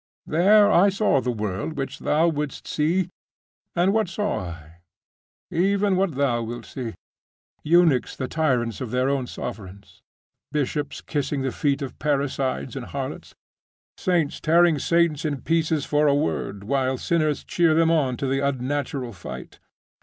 There 0.25 0.71
I 0.71 0.89
saw 0.89 1.21
the 1.21 1.29
world 1.29 1.73
which 1.77 1.99
thou 1.99 2.27
wouldst 2.27 2.65
see. 2.65 3.09
And 3.75 3.93
what 3.93 4.09
saw 4.09 4.39
I? 4.45 4.77
Even 5.51 5.95
what 5.95 6.15
thou 6.15 6.41
wilt 6.41 6.65
see. 6.65 6.95
Eunuchs 7.63 8.15
the 8.15 8.27
tyrants 8.27 8.81
of 8.81 8.89
their 8.89 9.09
own 9.09 9.27
sovereigns. 9.27 10.01
Bishops 10.51 11.01
kissing 11.01 11.43
the 11.43 11.51
feet 11.51 11.83
of 11.83 11.99
parricides 11.99 12.75
and 12.75 12.87
harlots. 12.87 13.35
Saints 13.95 14.39
tearing 14.41 14.79
saints 14.79 15.23
in 15.23 15.41
pieces 15.41 15.85
for 15.85 16.07
a 16.07 16.15
word, 16.15 16.63
while 16.63 16.97
sinners 16.97 17.43
cheer 17.43 17.75
them 17.75 17.91
on 17.91 18.17
to 18.17 18.25
the 18.25 18.39
unnatural 18.39 19.13
fight. 19.13 19.59